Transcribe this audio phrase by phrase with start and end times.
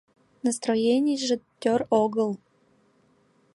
[0.45, 2.31] Настроенийже тӧр огыл.